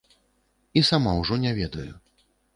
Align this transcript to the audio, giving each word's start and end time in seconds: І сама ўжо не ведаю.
І 0.81 0.83
сама 0.89 1.13
ўжо 1.21 1.39
не 1.45 1.53
ведаю. 1.61 1.87